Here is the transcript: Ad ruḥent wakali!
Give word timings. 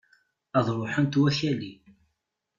Ad 0.57 0.67
ruḥent 0.77 1.19
wakali! 1.21 1.73